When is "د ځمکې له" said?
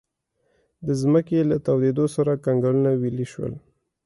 0.85-1.57